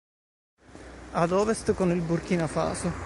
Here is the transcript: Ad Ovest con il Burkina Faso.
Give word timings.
Ad 1.11 1.29
Ovest 1.31 1.73
con 1.75 1.91
il 1.91 2.01
Burkina 2.01 2.47
Faso. 2.47 2.91